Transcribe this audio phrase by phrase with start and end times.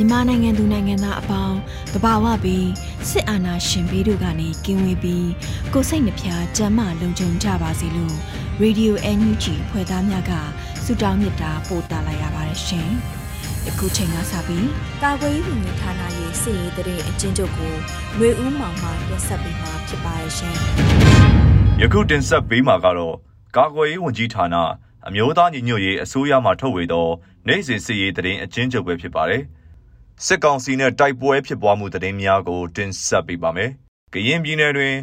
[0.00, 1.56] မြန်မာနိုင်ငံသူနိုင်ငံသားအပေါင်း
[1.94, 2.68] တဘာဝပြီး
[3.10, 5.28] စစ်အာဏာရှင်ပြီးတို့ကနေကင်းဝေးပြီး
[5.72, 8.16] ကိုစိတ်နှဖျားကြမ်းမှလုံခြုံကြပါစေလို့
[8.62, 10.32] Radio NUG ဖွဲ့သားများက
[10.84, 12.90] ဆုတောင်းမေတ္တာပို့သလိုက်ရပါတယ်ရှင်။
[13.68, 14.68] အခုချိန်ကစပြီး
[15.02, 17.72] ကာကွယ်ရေးဝန်ကြီးဌာနရဲ့စစ်ရေးတရေအချင်းချုပ်ကို
[18.18, 20.56] လွေဦးမောင်မှတင်ဆက်ပေးမှာဖြစ်ပါရဲ့ရှင်။
[21.80, 23.14] ယခုတင်ဆက်ပေးမှာကတော့
[23.56, 24.56] ကာကွယ်ရေးဝန်ကြီးဌာန
[25.06, 27.06] အမျိုးသားညီညွတ်ရေးအစိုးရမှထုတ်ဝေသော
[27.48, 29.44] နိုင်စဉ်စစ်ရေးတရင်အချင်းချုပ်ပဲဖြစ်ပါတယ်။
[30.26, 33.70] စစ်ကောင်စီနဲ့တိုက်ပွဲဖြစ်ပွားမှုသတင်းများကိုတင်ဆက်ပေးပါမယ်။
[34.14, 34.94] ကရင်ပြည်နယ်တွင်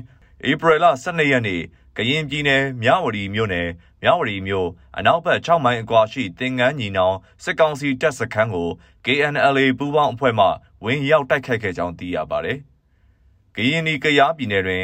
[0.50, 1.62] ဧပြီလ12ရက်နေ့
[1.98, 3.68] ကရင်ပြည်နယ်မြဝတီမြို့နယ်
[4.02, 8.70] မြဝတီမြို့အနောက်ဘက်6မိုင်အကွာရှိတင်ငန်းညီနောင်စစ်ကောင်စီတပ်စခန်းကို
[9.06, 10.46] KNLA ပူးပေါင်းအဖွဲ့မှ
[10.84, 12.58] ဝင်ရောက်တိုက်ခိုက်ခဲ့ကြောင်းသိရပါတယ်။
[13.56, 14.84] ကရင်နီကရားပြည်နယ်တွင်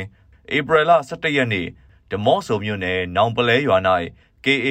[0.55, 1.67] ဧပြီလ17ရက်နေ့
[2.11, 3.77] ဓမော့ဆိုမြို့နယ်နောင်ပလဲရွာ၌
[4.45, 4.69] KA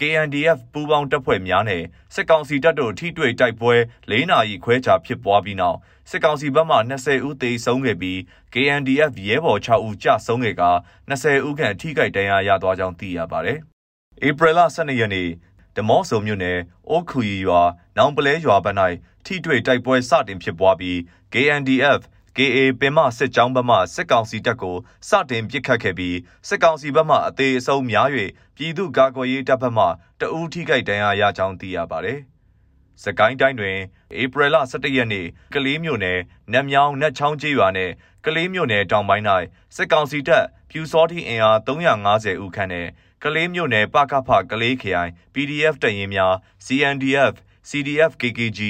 [0.00, 1.82] KNDF ပူးပေါင်းတပ်ဖွဲ့များနဲ့
[2.14, 3.74] စစ်ကောင်စီတပ်တို့ထိတွေ့တိုက်ပွဲ
[4.10, 5.78] ၄နာရီခွဲကြာဖြစ်ပွားပြီးနောက်
[6.10, 8.18] စစ်ကောင်စီဘက်မှ20ဦးသေဆုံးခဲ့ပြီး
[8.52, 10.64] KNDF ရဲဘော်6ဦးကြာဆုံးခဲ့က
[11.10, 13.58] 20ဦးခန့်ထိခိုက်ဒဏ်ရာရသွားကြောင်းသိရပါတယ်။
[14.26, 15.28] ဧပြီလ12ရက်နေ့
[15.76, 16.58] ဓမော့ဆုံမြို့နယ်
[16.88, 17.62] အိုးခူရီရွာ
[17.96, 18.76] နောင်ပလဲရွာဘက်၌
[19.26, 20.96] ထိတွေ့တိုက်ပွဲစတင်ဖြစ်ပွားပြီး
[21.32, 22.00] KNDF
[22.36, 24.76] KA ပင်မစစ်ကြောင်းဘက်မှစစ်ကောင်စီတပ်ကို
[25.08, 26.18] စတင်ပစ်ခတ်ခဲ့ပြီး
[26.48, 28.08] စစ်ကောင်စီဘက်မှအသေးအဆုံးများ၍
[28.56, 29.84] ပြည်သူ့ကာကွယ်ရေးတပ်ဘက်မှ
[30.20, 32.20] တအူးထိခိုက်ဒဏ်ရာရကြောင်းသိရပါတယ်။
[33.02, 33.78] စကိုင်းတိုင်းတွင်
[34.20, 36.18] ဧပြီလ17ရက်နေ့ကလေးမြို့နယ်
[36.52, 37.92] နတ်မြောင်းနတ်ချောင်းကျေးရွာနှင့်
[38.24, 39.24] ကလေးမြို့နယ်တောင်ပိုင်း၌
[39.76, 42.88] စစ်ကောင်စီတပ်ပြူစောတိအင်အား350ဦးခန့်နဲ့
[43.22, 46.34] ကလေးမြို့နယ်ပကဖကလေးခရိုင် PDF တရင်များ
[46.66, 47.34] CNDF
[47.68, 48.60] CDF KKG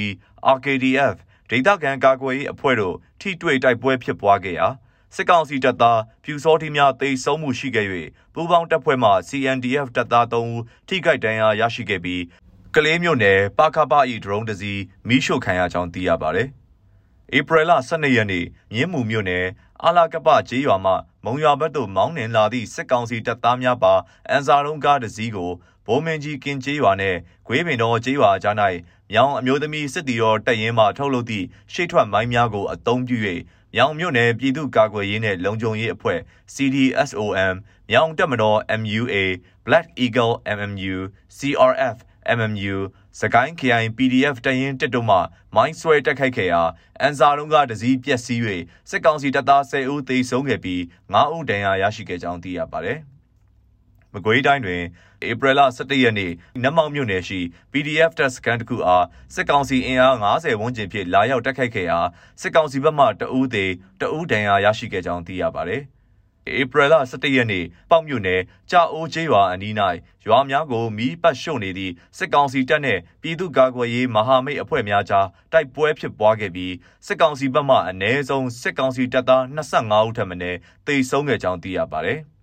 [0.55, 1.15] RKDF
[1.49, 4.67] ဒေသခံကာကွယ်ရေးအဖွဲ့တို့ထိတွေ့တိုက်ပွဲဖြစ်ပွားခဲ့ရာ
[5.15, 7.87] စစ်ကောင်စီတပ်သားပြူစောတိများတိတ်ဆုံးမှုရှိခဲ့၍
[8.33, 12.23] ပူးပေါင်းတပ်ဖွဲ့မှ CNDF တပ်သား3ဦးထိခိုက်ဒဏ်ရာရရှိခဲ့ပြီး
[12.75, 14.73] ကလေးမျိုးနယ်ပခပဤဒရုန်းတစီ
[15.07, 16.49] မိရှို့ခံရကြောင်းသိရပါတယ်။
[17.37, 19.45] ဧပြီလ12ရက်နေ့မြင်းမူမြို့နယ်
[19.83, 23.93] အာလာကပကျေးရွာမှမုံရွာဘက်သို့မောင်းနှင်လာသည့်စစ်ကောင်စီတပ်သားများပါ
[24.29, 25.51] အန်စာလုံးကားတစည်းကို
[25.85, 27.17] ဘိုးမင်းကြီးကင်ကျေးရွာနှင့်
[27.47, 28.55] ဂွေးပင်တော်ကျေးရွာကြား၌
[29.11, 33.17] မြောင်အမျိုးသမီးစစ်တီတော်တပ်ရင်းမှထုတ်လုပ်သည့်ရှေ့ထွက်မိုင်းများကိုအသုံးပြု၍
[33.73, 36.19] မြောင်မြို့နယ်ပြည်သူ့ကာကွယ်ရေးနှင့်လုံခြုံရေးအဖွဲ့
[36.53, 37.55] CDSOM
[37.89, 39.15] မြောင်တပ်မတော် MUA
[39.65, 40.95] Black Eagle MMU
[41.37, 41.97] CRF
[42.37, 42.75] MMU
[43.19, 45.17] စကိုင်း KI PDF တရင်တစ်တို့မှ
[45.55, 46.61] မိုင်းဆွဲတက်ခိုက်ခဲ့ရာ
[47.01, 48.41] အန်စာလုံးကတစည်းပြက်စီး၍
[48.89, 50.81] စစ်ကောင်စီတပ်သား10ဦးသေဆုံးခဲ့ပြီး
[51.13, 52.99] 9ဦးဒဏ်ရာရရှိခဲ့ကြောင်းသိရပါတယ်။
[54.13, 54.81] မကွေးတိုင်းတွင်
[55.29, 56.31] ဧပြီလ17ရက်နေ့
[56.63, 57.39] နမောက်မြို့နယ်ရှိ
[57.71, 59.05] PDF တပ်စခန်းတစ်ခုအား
[59.35, 61.99] စစ်ကောင်စီအင်အား90ဝန်းကျင်ဖြင့်လာရောက်တိုက်ခိုက်ခဲ့ရာ
[62.41, 63.71] စစ်ကောင်စီဘက်မှတအူးသေး
[64.01, 65.83] တအူးဒဏ်ရာရရှိခဲ့ကြောင်းသိရပါတယ်။
[66.59, 68.41] ဧပြီလ17ရက်နေ့ပေါက်မြို့နယ်
[68.71, 69.73] ကြာအိုးကျေးရွာအနီး၌
[70.25, 76.73] ရွာများကိုမီးပတ်ရှို့နေသည့်စစ်ကောင်စီတပ်နှင့်ပြည်သူ့ကာကွယ်ရေးမဟာမိတ်အဖွဲ့များကြားတိုက်ပွဲဖြစ်ပွားခဲ့ပြီး
[77.07, 80.35] စစ်ကောင်စီဘက်မှအ ਨੇ ဆုံးစစ်ကောင်စီတပ်သား25ဦးထပ်မံ
[80.87, 82.21] တေဆုံးခဲ့ကြောင်းသိရပါတယ်။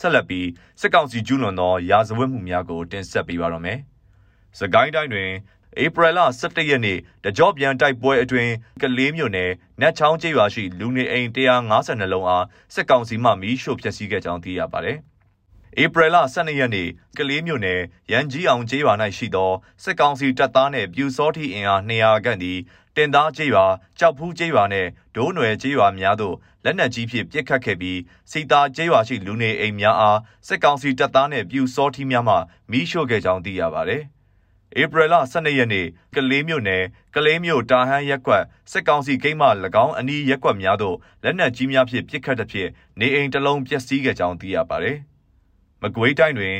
[0.00, 0.48] ဆက်လက်ပြီး
[0.80, 3.78] စစ်ကောင်စီကျူးလွန်သောရာဇဝတ်မှုများကိုတင်ဆက်ပေးပါတော့မယ်။
[4.58, 5.30] စကိုင်းတိုင်းတွင်
[5.84, 8.52] ဧပြီလ17ရက်နေ့တကြောပြန်တိုက်ပွဲအတွင်း
[8.82, 9.50] ကလေးမြို့နယ်
[9.80, 12.44] နတ်ချောင်းကျေးရွာရှိလူနေအိမ်152လုံးအား
[12.74, 14.98] စစ်ကောင်စီမှမီးရှို့ဖျက်ဆီးခဲ့ကြောင်းသိရပါတယ်။
[15.82, 17.80] ဧပြီလ12ရက်နေ့ကလေးမြို့နယ်
[18.10, 19.52] ရန်ကြီးအောင်ကျေးရွာ၌ရှိသော
[19.82, 22.58] စစ်ကောင်စီတပ်သားနှင့်ပြူစောတိအင်အား200ခန့်သည်
[22.96, 23.66] တင်သားကျေးရွာ
[23.98, 28.00] ကြောက်ဖူးကျေးရွာနဲ့ဒိုးနွယ်ကျေးရွာများသို့လက်နက်ကြီးဖြင့်ပစ်ခတ်ခဲ့ပြီး
[28.30, 32.36] စီတာကျေးရွာရှိလူနေအိမ်များအားစစ်ကောင်စီတပ်သားနှင့်ပြူစောထီးများမှ
[32.70, 33.98] မိရှို့ခဲ့ကြောင်းသိရပါဗျ။
[34.80, 36.84] ဧပြီလ12ရက်နေ့ကလေးမြို့နယ်
[37.14, 39.48] ကလေးမြို့တာဟန်းရက်ကွက်စစ်ကောင်စီဂိမ်းမှ၎
[39.84, 42.70] င်းအနီးရက်ကွက်များသို့လက်နက်ကြီးများဖြင့်ပစ်ခတ်သဖြင့်
[43.00, 44.94] နေအိမ်တစ်လုံးပျက်စီးခဲ့ကြောင်းသိရပါဗျ။
[45.86, 46.56] မကွေးတိုင်းတွင်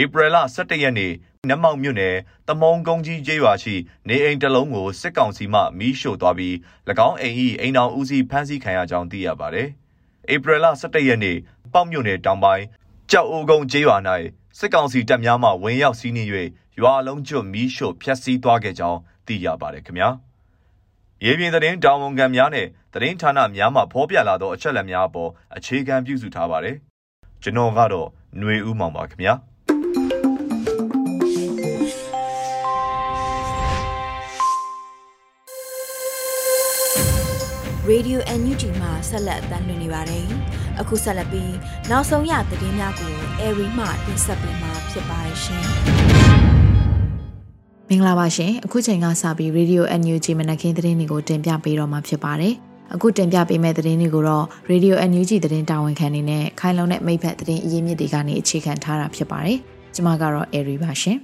[0.00, 1.12] ဧပြီလ17ရက်နေ့
[1.48, 2.16] နတ်မောက်မြို့နယ်
[2.48, 3.74] တမုံကုန်းကြီးကျေးရွာရှိ
[4.08, 6.54] နေအိမ်တစ်လုံးကိုစစ်ကောင်စီမှမီးရှို့သွားပြီး၎
[7.08, 9.68] င်းအိမ်၏အိမ်တော်ဦးစီးဖမ်းဆီးခံရကြောင်းသိရပါတယ်။
[10.32, 11.36] ဧပြီလ17ရက်နေ့
[11.72, 12.64] ပေါက်မြို့နယ်တောင်ပိုင်း
[13.10, 13.96] ကြောက်အိုကုန်းကျေးရွာ၌
[14.58, 16.30] စစ်ကောင်စီတပ်များမှဝင်ရောက်စီးနင်း၍
[16.80, 20.08] ရွာလုံးကျွတ်မီးရှို့ဖျက်ဆီးသွားခဲ့ကြောင်းသိရပါတယ်ခင်ဗျာ။
[21.24, 26.76] ရေပြင်သတင်းတာဝန်ခံများနဲ့သတင်းဌာနများမှဖော်ပြလာသောအချက်အလက်များအပေါ်အခြေခံပြုစုထားပါတယ်။
[27.42, 28.08] ကျွန်တော်ကတော့
[28.38, 29.34] ຫນွေဦးမောင်ပါခင်ဗျာ။
[37.90, 40.26] Radio NUG မှာဆက်လက်အသံလွှင့်နေပါတယ်။
[40.80, 41.54] အခုဆက်လက်ပြီး
[41.90, 45.64] နောက်ဆုံးရသတင်းများကို Airy မှတင်ဆက်ပေးမှာဖြစ်ပါတယ်ရှင်။
[47.88, 52.54] မင်္ဂလာပါရှင်အခုချိန်ကစပြီး Radio NUG မနက်ခင်းသတင်းတွေကိုတင်ပြပေးတော့မှာဖြစ်ပါတယ်
[52.94, 59.58] အခုတင်ပြပေးမယ့်သတင်းတွေကိုတော့ Radio NUG သတင်းတာဝန်ခံနေနဲ့ခိုင်လုံတဲ့မိဖက်သတင်းအရင်းမြစ်တွေကနေအခြေခံထားတာဖြစ်ပါတယ်
[59.94, 61.18] ကျွန်မကတော့ Airy ပါရှင်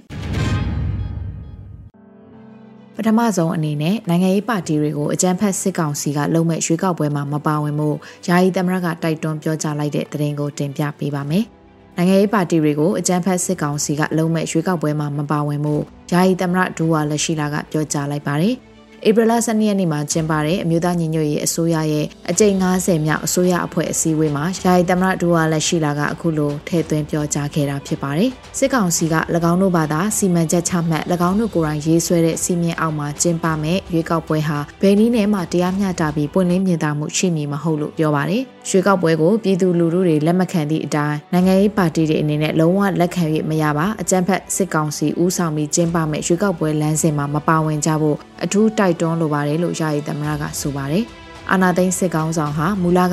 [2.95, 7.89] ပထမဆုံးအနေနဲ့နိုင်ငံရေးပါတီတွေကိုအကြမ်းဖက်စစ်ကောင်စီကလုံမဲ့ရွေးကောက်ပွဲမှာမပါဝင်မှု
[8.27, 11.45] ယာယီသမရကတိုက်တွန်းပြောကြားလိုက်တဲ့သတင်းကိုတင်ပြပေးပါမယ်။
[11.97, 15.75] နိုင်ငံရေးပါတီတွေကိုအကြမ်းဖက်စစ်ကောင်စီကလုံးမဲ့ရွေးကောက်ပွဲမှာမပါဝင်မှု
[16.11, 18.55] ယာယီသမရဒူဝါလက်ရှိလာကပြောကြားလိုက်ပါတယ်။
[19.07, 29.15] ဧပြီလ12ရက်နေ့မှာကျင်းပတဲ့အမျိုးသားညီညွတ်ရေးအစိုးရရဲ့အကြိမ်90မြောက်အစိုးရအဖွဲ့အစည်းအဝေးမှာယာယီသမရဒူဝါလက်ရှိလာကအခုလိုထည့်သွင်းပြောကြားခဲ့တာဖြစ်ပါတယ်။စစ်ကောင်စီက၎
[29.51, 51.03] င်းတို့ဘာသာစီမံချက်ချမှတ်၎င်းတို့ကိုယ်တိုင်ရေးဆွဲတဲ့စီမင်းအောက်မှာကျင်းပမဲ့ရွေးကောက်ပွဲဟာဘယ်နည်းနဲ့မှတရားမျှတပြီးပွင့်လင်းမြင်သာမှုရှိမည်မဟုတ်လို့ပြောပါတယ်။ရွေးကောက်ပွဲကိုပြည်သူလူထုတွေလက်မခံသည့်အတိုင်းနိုင်ငံရေးပါတီတွေအနေနဲ့လုံးဝလက်ခံ၍မရပါအကြမ်းဖက်စစ်ကောင်စီဦးဆောင်ပြီးကျင်းပမဲ့ရွေးကောက်ပွဲလမ်းစဉ်မှာမပါဝင်ကြဖို့ အထူးတိုက်တွန်းလိုပါတယ်လို့ယာယီသမရကဆိုပါတယ်။
[51.51, 53.05] အာနာသိန်းစစ်ကောင်ဆောင်ဟာမူလက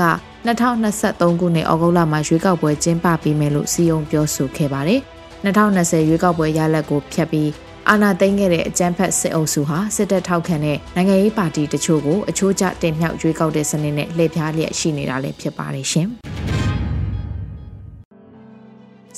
[0.47, 5.00] 2023ခုနှစ်ဩဂုတ်လမှာရွေးကောက်ပွဲကျင်းပပြီးမယ်လို့စီယုံပြောဆိုခဲ့ပါတယ်။
[5.44, 7.50] 2020ရွေးကောက်ပွဲရလဒ်ကိုဖျက်ပြီး
[7.88, 16.09] အာဏာသိမ်းခဲ့တဲ့အကြမ်းဖက်စစ်အုပ်စုဟာစစ်တပ်ထောက်ခံတဲ့နိုင်ငံရေးပါတီတချို့ကိုအချိုးကျတင်မြှောက်ရွေးကောက်တဲ့စနစ်နဲ့လှည့်ဖြားလျက်ရှိနေတာလည်းဖြစ်ပါတယ်ရှင်။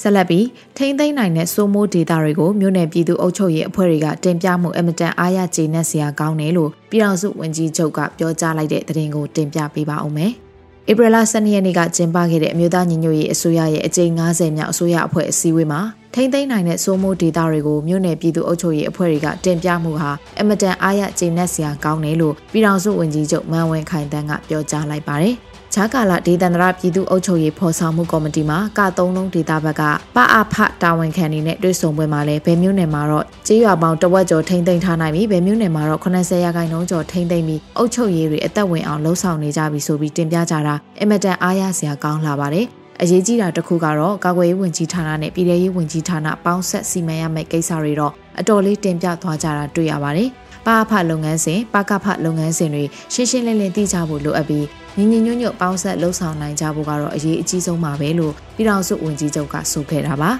[0.03, 0.47] ဆက်လက်ပြီး
[0.77, 10.33] ထိမ့်သိမ့်နိုင်တဲ့စိုးမိုးဒေတာတွေကိုမြို့နယ်ပြည်သူအုပ်ချုပ်ရေးအဖွဲ့တွေကတင်ပြမှုအမတန်အားရကျေနပ်စရာကောင်းတယ်လို့ပြည်ထောင်စုဝန်ကြီးချုပ်ကပြောကြားလိုက်တဲ့သတင်းကိုတင်ပြပေးပါဦးမယ်။
[10.91, 15.81] ဧပြီလ12ရက်နေ့ကကျင်းပခဲ့တဲ့အမျိုးသားညီညွတ်ရေးအစိုးရရဲ့အကြိမ်90မြောက်အစိုးရအဖွဲ့အစည်းအဝေးမှာ
[16.15, 20.11] ထိမ့်သိမ်းနိုင်တဲ့စိုးမိုးဒေတာတွေကိုမြို့နယ်ပြည်သူ့အုပ်ချုပ်ရေးအဖွဲ့တွေကတင်ပြမှုဟာ
[20.41, 25.37] အမတန်အားရကျေနပ်စရာကောင်းတယ်လို့ပြည်ထောင်စုဝန်ကြီးချုပ်မန်ဝင်းခိုင်တန်းကပြောကြားလိုက်ပါတယ်။
[25.75, 29.83] ခြားကာလဒေသန္တရပြည်သူ့အုပ်ချုပ်ရေးဖော်ဆောင်မှုကော်မတီမှာကသုံးလုံးဒေသဘက်က
[30.17, 42.67] ပအဖတာဝန်ခံနေနဲ့တွေ့ဆုံပွဲမှာလည်းဗယ်မျိုးနယ်မှာတော့ကြေးရွာပေါင်းတဝက်ကျော်ထိမ့်သိမ်းထားနိုင်ပြီဗယ်မျိုးနယ်မှာတော့80ရာခိုင်နှုန်းကျော်ထိမ့်သိမ်းပြီးအုပ်ချုပ်ရေးတွေအသက်ဝင်အောင်လှုံ့ဆော်နေကြပြီဆိုပြီးတင်ပြကြတာအမတန်အားရစရာကောင်းလာပါတယ်
[43.03, 50.29] အရေးကြီးတာတစ်ခုကတော့ကာကွယ်ရေးဝန်ကြီးဌာနနဲ့ပြည်ထရေးဝန်ကြီးဌာနပေါင်းဆက်စီမံရမယ့်ကိစ္စတွေတော့အတော်လေးတင်ပြသွားကြတာတွေ့ရပါတယ်။
[50.67, 54.67] ပါဖလုပ်ငန်းစဉ်ပကဖလုပ်ငန်းစဉ်တွေရှင်းရှင်းလင်းလင်းသိကြဖို့လိုအပ်ပြီး
[54.97, 60.31] ညီညီညွတ်ညွတ်ပေါင်းဆက်လှုပ်ဆောင်နိုင်ကြဖို့ကတော့အရေးအကြီးဆုံးပါပဲလို့ပြည်ထောင်စုဝန်ကြီးချုပ်ကဆိုခဲ့တာပါ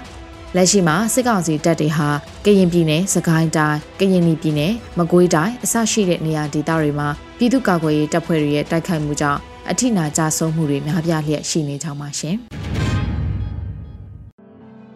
[0.55, 2.09] လက်ရှိမှာစစ်ကောင်စီတပ်တွေဟာ
[2.45, 9.39] ကရင်ပြည်နယ်စကိုင်းတိုင်းကရင်ပြည်နယ်မကွေးတိုင်းအစရှိတဲ့နေရာဒေသတွေမှာပြည်သူ့ကာကွယ်ရေးတပ်ဖွဲ့တွေရဲ့တိုက်ခိုက်မှုကြောင့်
[9.71, 12.35] အထိနာကြဆုံးမှုတွေများပြားလျက်ရှိနေကြောင်းပါရှင်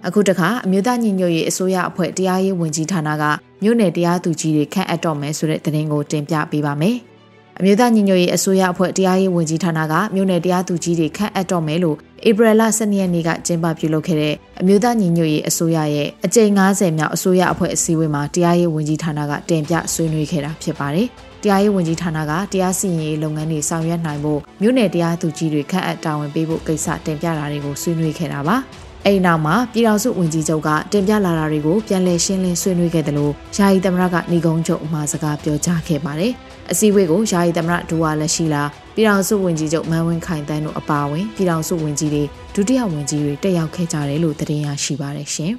[0.06, 3.24] အခုတခါအမျိုးသားညီညွတ်ရေးအစိုးရအဖွဲ့တရားရေးဝန်ကြီးဌာနက
[3.64, 6.98] မြို့နယ်တရားသူကြီးတွေခန့်အပ်တော့မယ်ဆိုတဲ့သတင်းကိုတင်ပြပေးပါမယ်။
[7.60, 11.98] အမျိုးသားညီညွတ်ရေးအစိုးရအဖွဲ့တရားရေးဝန်ကြီးဌာနကမြို့နယ်တရားသူကြီးတွေခန့်အပ်တော့မယ်လို့
[12.30, 21.08] ဧပြီလ12ရက်နေ့ကကျင်းပပြုလုပ်ခဲ့တဲ့အမျိုးသားညီညွတ်ရေးအစိုးရရဲ့အကြိမ်90မြောက်အစိုးရအဖွဲ့အစည်းအဝေးမှာတရားရေးဝန်ကြီးဌာနကတင်ပြဆွေးနွေးခဲ့တာဖြစ်ပါတယ်။
[21.44, 28.58] တရားရေးဝန်ကြီးဌာနကတရားစီရင်ရေးလုပ်ငန်းတွေဆောင်ရွက်နိုင်ဖို့မြို့နယ်တရားသူကြီးတွေခန့်အပ်တာဝန်ပေးဖို့ကိစ္စတင်ပြတာတွေကိုဆွေးနွေးခဲ့တာပါ။
[29.08, 36.32] အဲ့ဒီနောက်မှာပြည်တော်စုဝန်ကြီးချုပ်ကတင်ပြလာတာတွေကိုပြန်လည်ရှင်းလင်းဆွေးနွေးခဲ့တယ်လို့ယာယီသမရကညီကုန်းချုပ်အမှာစကားပြောကြားခဲ့ပါတယ်။
[36.72, 38.64] အစည်းအဝေးကိုယာယီသမရဒူဝါလက်ရှိလာ
[38.96, 42.24] ပြည်ထောင်စုဝန်ကြီးချုပ်မန်ဝင်းခိုင်တန်းတို့အပါအဝင်ပြည်ထောင်စုဝန်ကြီးတွေ
[42.56, 45.54] ဒုတိယဝန်ကြီးတွေတက်ရောက်ခဲ့ကြတယ်လို့သတင်းရရှိပါတယ်ရှင်။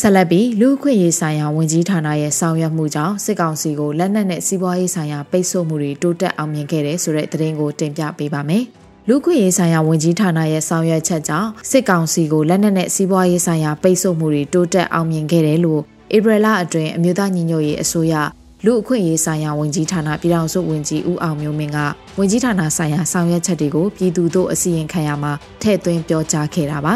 [0.00, 8.64] ဆက်လက်ပြီးလူခွင့်ရေးဆိုင်ရာဝန်ကြီးဌာနရဲ့ဆောင်ရွက်မှုကြောင့်စစ်ကောင်စီကိုလက်နက်နဲ့စီးပွားရေးဆိုင်ရာပိတ်ဆို့မှုတွေတိုးတက်အောင်မြင်ခဲ့တယ်ဆိုတဲ့သတင်းကိုတင်ပြပေးပါမယ်။
[9.12, 15.80] လူခွင့်ရေးဆိုင်ရာဝန်ကြီးဌာနရဲ့ဆောင်ရွက်ချက်ကြောင့်စစ်ကောင်စီကိုလက်နက်နဲ့စီးပွားရေးဆိုင်ရာပိတ်ဆို့မှုတွေတိုးတက်အောင်မြင်ခဲ့တယ်လို့
[16.16, 18.14] ဧပြီလအတွင်းအမျိုးသားညီညွတ်ရေးအစိုးရ
[18.64, 21.78] လူအခွင့်အရေးဆိုင်ရာဝန်ကြီးဌာနပြည်ထောင်စုဝန်ကြီးဦးအောင်မျိုးမင်းက
[22.18, 26.94] ဝန်ကြီးဌာနဆိုင်ရာဆောင်ရွက်ချက်တွေကိုပြည်သူတို့အစီရင်ခံရမှာထည့်သွင်းပြောကြားခဲ့တာပါ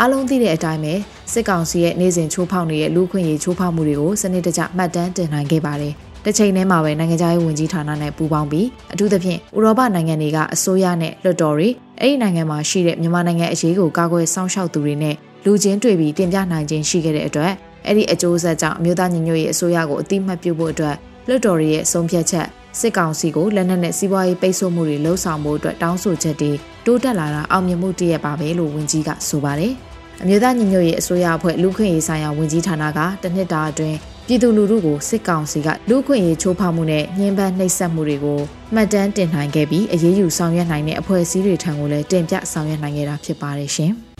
[0.00, 0.94] အလုံးသိတဲ့အတိုင်းပဲ
[1.32, 5.94] စစ်ကောင်စီရဲ့နေစဉ်ချိုးဖောက်နေတဲ့လူခွင့်ရေးချိုးဖောက်မှုတွေကိုစနစ်တကျမှတ်တမ်းတင်နိုင်ခဲ့ပါတယ်။
[6.24, 11.68] တစ်ချိန်တည်းမှာပဲနိုင်ငံခြားရေးဝန်ကြီးဌာနနဲ့ပူးပေါင်းပြီးအထူးသဖြင့်ဥရောပနိုင်ငံတွေကအစိုးရနဲ့လွှတ်တော်တွေ
[12.00, 15.14] အဲ့ဒီနိုင်ငံမှာရှိတဲ့မြန်မာနိုင်ငံအရေးကိုကာကွယ်စောင့်ရှောက်သူတွေနဲ့
[15.44, 17.52] လူချင်းတွေ့ပြီးတင်ပြနိုင်ခြင်းရှိခဲ့တဲ့အတွက်
[17.86, 20.96] အဲ့ဒီအကျိုးဆက်ကြောင့်အမျိုးသားညီညွတ်ရေးအစိုးရကိုအတိမတ်ပြုဖို့အတွက်
[21.28, 22.46] လွှတ်တော်ရဲ့ဆုံးဖြတ်ချက်
[22.80, 26.52] စစ်ကောင်စီကိုလက်နက်နဲ့စီးပွားရေးပိတ်ဆို့မှုတွေလှုံ့ဆော်မှုအတွက်တောင်းဆိုချက်တွေ
[26.86, 29.72] တိုးတက်လာတာအောင်မြင်မှုတရက်ပါပဲလို့ဝန်ကြီးကဆိုပါတယ်။
[30.22, 38.40] အမျိုးသားညီညွတ်ရေးအစိုးရအဖွဲ့လူခွင့်ရေးဆိုင်ရာဝန်ကြီးဌာနကတနှစ်တာအတွင်း ပြည်သူလူထုကိုစစ်ကောင်စီကလူခွင့်ရေးချိုးဖောက်မှုနဲ့ညှဉ်းပန်းနှိပ်စက်မှုတွေကို
[38.74, 43.92] မှတ်တမ်းတင်နိုင်ခဲ့ပြီးအရေးယူဆောင်ရွက်နိုင်တဲ့အဖွဲ့အစည်းတွေထံကိုလည်းတင်ပြဆောင်ရွက်နိုင်ခဲ့တာဖြစ်ပါတယ်ရှင်။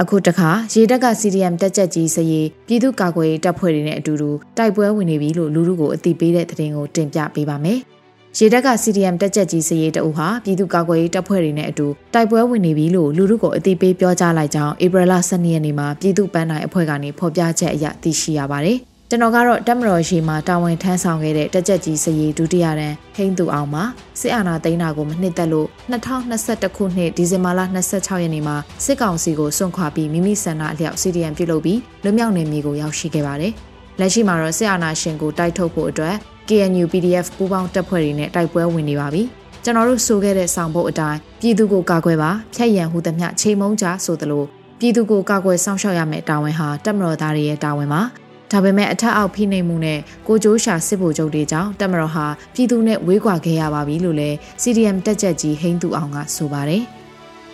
[0.00, 7.80] အခုတခါရေတပ်က CDM တက်ကြက်ကြီးစရေးပြည်သူ့ကာကွယ်ရေးတပ်ဖွဲ့တွေနဲ့အတူတူတိုက်ပွဲဝင်နေပြီလို့လူလူကိုအသိပေးတဲ့သတင်းကိုတင်ပြပေးပါမယ်။
[8.36, 18.78] ရေတပ်က CDM တက်ကြက်ကြီးစရေးတအုပ်ဟာပြည်သူ့ကာကွယ်ရေးတပ်ဖွဲ့တွေနဲ့အတူတိုက်ပွဲဝင်နေပြီလို့လူလူကိုအသိပေးပြောကြားလိုက်ကြောင်းဧပြီလ12ရက်နေ့မှာပြည်သူ့ပန်းတိုင်အဖွဲ့ကနေဖော်ပြချက်အရသိရှိရပါတယ်။
[19.10, 23.84] ကျွန်တော်ကတော့တက်မတော်ရှိမှာတာဝန်ထမ်းဆောင်ခဲ့တဲ့တက်ကြက်ကြီးစရီဒုတိယတန်းဟိန်းသူအောင်မှာ
[24.20, 27.60] စစ်အာဏာသိမ်းတာကိုမနှစ်သက်လို့2021ခုနှစ်ဒီဇင်ဘာလ
[27.92, 33.52] 26ရက်နေ့မှာစစ်ကောင်စီကိုစွန့်ခွာပြီးမိမိဆန္ဒအလျောက် CDM ပြုလုပ်ပြီးလွမြောက်နေမြေကိုရောက်ရှိခဲ့ပါတယ်။
[34.00, 36.16] လက်ရှိမှာတော့စစ်အာဏာရှင်ကိုတိုက်ထုတ်ဖို့အတွက်
[36.48, 39.22] KNU PDF ပူးပေါင်းတပ်ဖွဲ့တွေနဲ့တိုက်ပွဲဝင်နေပါပြီ။
[39.64, 44.44] ကျွန်တော်တို့ဆိုခဲ့တဲ့ဆောင်ပုတ်အတိုင်းပြည်သူကိုကာကွယ်ပါဖြတ်ရန်ဟူသမျှချိန်မုံကြဆိုသလို
[44.80, 48.02] ပြည်သူကိုကာကွယ်စောင့်ရှောက်ရမယ့်တာဝန်ဟာတပ်မတော်သားတွေရဲ့တာဝန်ပါ။
[48.52, 56.82] ဒါပေမဲ့အထက်အောက်ဖိနှိပ်မှုနဲ့ကိုကျိုးရှာစစ်ဗိုလ်ချုပ်တွေကြောင့်တက်မတော်ဟာပြည်သူနဲ့ဝေးကွာခဲ့ရပါပြီလို့လည်း CDM တက်ချက်ကြီးဟိန်းသူအောင်ကဆိုပါတယ်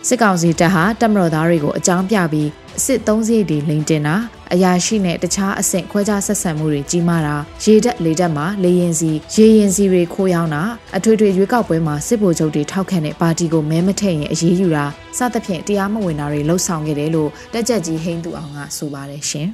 [0.08, 4.16] စစ်ကောင်စီတပ်ဟာတက်မတော်သားတွေကိုအကြောင်းပြပြီးအစ်စ်သုံးစီးတွေလိန်တင်တာ
[4.52, 10.62] အရာရှိနဲ့တခြားအဆင့်ခွဲခြားဆက်ဆံမှုတွေကြီးမားတာရေတက်လေတက်မှာလေရင်စီရေရင်စီတွေခိုးရောင်းတာ
[10.96, 14.86] အထွေထွေရွေးကောက်ပွဲမှာစစ်ဗိုလ်ချုပ်တွေထောက်ခံတဲ့ပါတီကိုမဲမထည့်ရင်အရေးယူတာ
[15.18, 19.48] စသဖြင့်တရားမဝင်တာတွေလှုပ်ဆောင်ခဲ့တယ်လို့တက်ချက်ကြီးဟိန်းသူအောင်ကဆိုပါတယ်ရှင်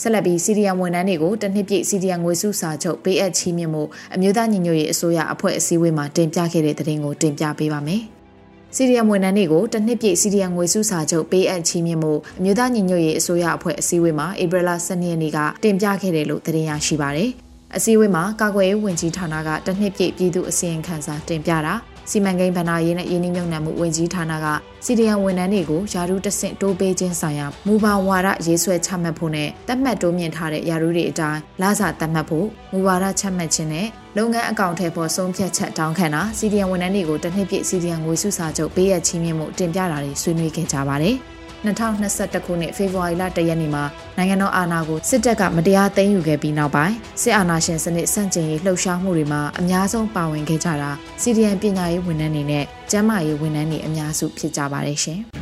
[0.00, 3.82] ဆက်လက်ပြီး CDM ဝန်ထမ်းတွေကိုတစ်နှစ်ပြည့် CDM ငွေစုစာချုပ်ပေးအပ်ချီးမြှင့်မှု
[4.14, 8.02] အမျိုးသားညီညွတ်ရေးအစိုးရအဖွဲ့အစည်းအဝေးမှာတင်ပြခဲ့တဲ့သတင်းကိုတင်ပြပေးပါမယ်။
[8.76, 17.30] CDM ဝန်ထမ်းတွေကိုတစ်နှစ်ပြည့် CDM ငွေစုစာချုပ်ပေးအပ်ချီးမြှင့်မှုအမျိုးသားညီညွတ်ရေးအစိုးရအဖွဲ့အစည်းအဝေးမှာဧပြီလ12ရက်နေ့ကတင်ပြခဲ့တယ်လို့သတင်းရရှိပါတယ်။
[17.76, 21.74] အစည်းအဝေးမှာကာကွယ်ရေးဝန်ကြီးဌာနကတစ်နှစ်ပြည့်ပြည်သူအစီရင်ခံစာတင်ပြတာ
[22.10, 24.46] စီမံကိန်းဗဏ္ဍာရေးနဲ့ယင်းနှိမ့်မြုံနယ်မှုဝန်ကြီးဌာနက
[24.84, 33.86] စီဒီအန်ဝန်ထမ်းတွေကိုယာရုတဆင့်တိုးပေးခြင်းဆိုင်ရာမူပါဝါဒရေးဆွဲချမှတ်ဖို့နဲ့တတ်မှတ်တိုးမြင့်ထားတဲ့ယာရုတွေအတိုင်းလစာတတ်မှတ်ဖို့မူဝါဒချမှတ်ခြင်းနဲ့
[34.16, 41.16] လုပ်ငန်းအကောင့်ထဲပေါ်ဆုံးဖြတ်ချက်တောင်းခံတာစီဒီအန်ဝန်ထမ်းတွေကိုတစ်နှစ်ပြည့်စီဒီအန်ငွေစုစာချုပ်ပေးရချင်းမြင့်မှုတင်ပြတာတွေဆွေးနွေးခဲ့ကြပါတယ်။
[41.64, 43.84] 2021ခုနှစ်ဖေဖော်ဝါရီလ၁ရက်နေ့မှာ
[44.16, 50.90] နိုင်ငံတော်အာဏာကိုစစ်တပ်ကမတရားသိမ်းယူခဲ့ပြီးနောက်ပိုင်းစစ်အာဏာရှင်စနစ်ဆန့်ကျင်ရေးလှုပ်ရှားမှုတွေမှာအများဆုံးပါဝင်ခဲ့ကြတာ
[51.22, 55.20] စီဒီအန်ပညာရေးဝန်ထမ်းတွေနဲ့ကျန်းမာရေးဝန်ထမ်းတွေအများစုဖြစ်ကြပါတယ်ရှင်။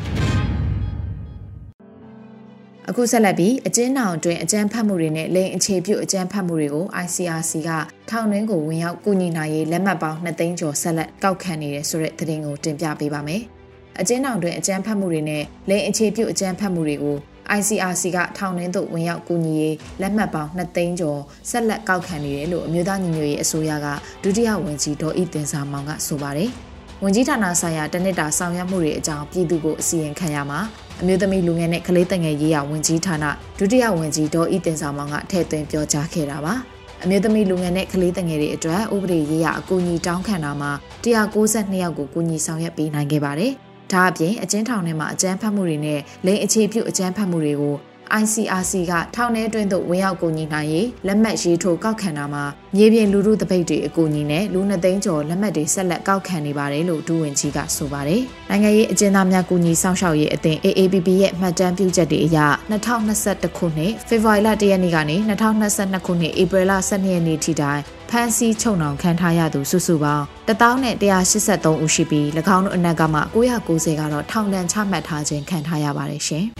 [2.89, 7.69] အခုဆက်လက်ပြီးအကျဉ်းထောင်အတွင်းအကြမ်းဖက်မှုတွေနဲ့လိင်အခြေပြုအကြမ်းဖက်မှုတွေကို ICRC က
[8.09, 13.43] ထောင်တွင်းကိုဝင်ရောက်ကူညီနိုင်ရေးလက်မှတ်ပေါင်း2သိန်းကျော်ဆက်လက်ကောက်ခံနေတယ်ဆိုတဲ့သတင်းကိုတင်ပြပေးပါမယ်။
[14.01, 17.17] အကျဉ်းထောင်တွင်အကြမ်းဖက်မှုတွေနဲ့လိင်အခြေပြုအကြမ်းဖက်မှုတွေကို
[17.57, 23.87] ICRC ကထောင်တွင်းသို့ဝင်ရောက်ကူညီရေးလက်မှတ်ပေါင်း2သိန်းကျော်ဆက်လက်ကောက်ခံနေတယ်လို့အမျိုးသားညီညွတ်ရေးအစိုးရက
[24.23, 26.49] ဒုတိယဝန်ကြီးဒေါ်ဤတင်စာမောင်ကဆိုပါတယ်။
[27.03, 30.59] ဝန်ကြီးဌာနဆိုင်ရာတနစ်တာဆောင်ရွက်မှုတွေအကြောင်းပြည်သူကိုအစီရင်ခံရမှာ
[31.01, 33.25] အမျိုးသမီးလူငယ်နဲ့ကလေးတငယ်ရေးရာဝန်ကြီးဌာန
[33.59, 36.53] ဒုတိယဝန်ကြီးဒေါ်ဤတင်စာမောင်ကထည့်သွင်းပြောကြားခဲ့တာပါ။
[37.03, 40.71] အမျိုးသမီးလူငယ်နဲ့ကလေးတငယ်တွေအတွက်ဥပဒေရေးရာအကူအညီတောင်းခံတာမှာ
[41.03, 43.53] 192ယောက်ကိုကူညီဆောင်ရွက်ပေးနိုင်ခဲ့ပါတယ်။
[43.91, 47.75] ဒါအပြင်အကျဉ်းထောင်ထဲမှာအကြမ်းဖက်မှုတွေနဲ့လိင်အခြေပြုအကြမ်းဖက်မှုတွေကို
[48.21, 52.43] ICRC ကထောင်ထဲတွင်းသို့ဝင်ရောက်ကူညီနိုင်ရေးလက်မှတ်ရေးထိုးကောက်ခံတာမှာ
[52.75, 62.37] မြေပြင်လူထုတပိတ်တွေအကူအညီနဲ့လူနှစ်သိန်းကျော်လက်မှတ်တွေဆက်လက်ကောက်ခံနေပါတယ်လို့ဒူဝင်ကြီးကဆိုပါတယ်။နိုင်ငံရေးအကျဉ်းသားများကူညီဆောင်ရှောက်ရေးအသင်း AAPP ရဲ့မှတ်တမ်းပြုချက်တွေအရ
[62.71, 65.15] 2021ခုနှစ်ဖေဖော်ဝါရီလ1ရက်နေ့ကနေ
[65.59, 76.45] 2022ခုနှစ်ဧပြီလ12ရက်နေ့ထိတိုင်ဖမ်းဆီးချုပ်နှောင်ခံထားရသူစုစုပေါင်း1183ဦးရှိပြီး၎င်းတို့အနက်ကမှ990ကတော့ထောင်ဒဏ်ချမှတ်ထားခြင်းခံထားရပါတယ်ရှင်။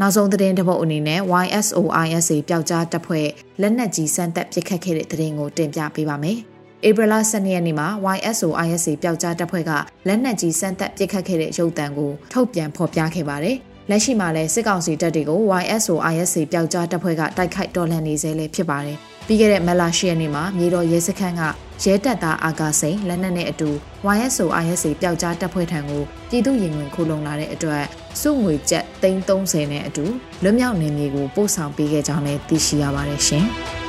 [0.00, 3.28] နောက်ဆုံးသတင်းတစ်ပုဒ်အနေနဲ့ YSOISA ပျောက်ကြားတပ်ဖွဲ့
[3.60, 6.38] လက်နက်ကြီးစမ်းသက်ပစ်ခတ်ခဲ့တဲ့သတင်းကိုတင်ပြပေးပါမယ်။
[6.88, 9.70] ဧပြီလ12ရက်နေ့မှာ YSOISA ပျောက်ကြားတပ်ဖွဲ့က
[10.08, 13.56] လက်နက်ကြီးစမ်းသက်ပစ်ခတ်ခဲ့တဲ့ရုပ်သံကိုထုတ်ပြန်ဖော်ပြခဲ့ပါတယ်။
[13.90, 21.42] လက်ရှိမှာလည်းစစ်ကောင်စီတပ်တွေကို YSOISA ပျောက်ကြားတပ်ဖွဲ့ကတိုက်ခိုက်တော်လှန်နေဆဲလည်းဖြစ်ပါတယ်။ပြီးခဲ့တဲ့မလာရှိရနေ့မှာမြေတော်ရဲစခန်းက
[21.84, 23.70] ရဲတပ်သားအာကာစိန်လက်နက်နဲ့အတူ
[24.16, 27.84] YSO ISA ပျောက်ကြားတပ်ဖွဲ့ထံကိုပြည်သူရင်ဝင်ခိုးလုံလာတဲ့အတွက်
[28.20, 30.04] စုငွေကျပ်330နဲ့အတူ
[30.42, 33.46] လွတ်မြောက်နေမြေကိုပို့ဆောင်ပေးခဲ့ကြောင်းလည်းသိရှိရပါတယ်ရှင်။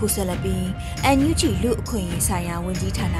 [0.00, 0.64] ခုဆက်လက်ပြီး
[1.16, 3.18] NUG လူအခွင့်အရေးဆိုင်ရာဝန်ကြီးဌာန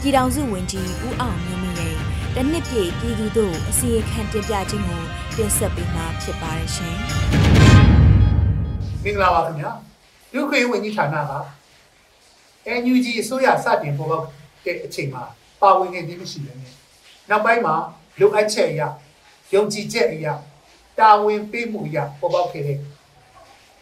[0.00, 1.96] ပြည်ထောင်စုဝန်ကြီးဦးအောင်မျိုးမင်းရဲ့
[2.34, 5.02] တနစ်ပြည့်ပြည်သူတို့အစီအခံတင်ပြခြင်းကို
[5.36, 6.94] တင်ဆက်ပေးမှာဖြစ်ပါတယ်ရှင်။
[9.04, 9.70] မင်္ဂလာပါခင်ဗျာ။
[10.32, 11.32] လူခွေဝန်ကြီးဌာနက
[12.80, 14.26] NUG အစိုးရစတင်ပေါ်ပေါက်
[14.64, 15.22] တဲ့အချိန်မှာ
[15.62, 16.72] ပါဝင်ခဲ့ခြင်းမရှိဘဲနဲ့
[17.30, 17.74] နောက်ပိုင်းမှာ
[18.20, 18.82] လိုအပ်ချက်အရ
[19.54, 20.26] ယုံကြည်ချက်အရ
[20.98, 22.78] တာဝန်ပေးမှုအရပေါ်ပေါက်ခဲ့တဲ့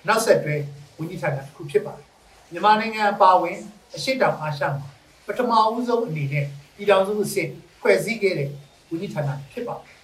[0.07, 0.55] နောက်ဆက်တွဲ
[0.99, 2.14] ဝန်ကြီးဌာနတစ်ခုဖြစ်ပါတယ်
[2.53, 3.59] မြန်မာနိုင်ငံပါဝင်
[3.95, 4.89] အရှိတောင်အာရှမှာ
[5.27, 6.47] ပထမအဦးဆုံးအနေနဲ့
[6.77, 8.49] ပြည်ထောင်စုအဆင့်ဖွဲ့စည်းခဲ့တဲ့
[8.89, 9.97] ဝန်ကြီးဌာနဖြစ်ပါတယ်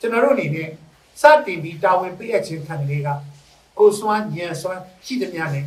[0.00, 0.68] ကျွန်တော်တို့အနေနဲ့
[1.20, 3.08] စတင်ပြီးတာဝန်ပေးအပ်ခြင်းခံကလေးက
[3.78, 5.66] ကိုစွမ်းညံစွမ်းရှိသမျှနဲ့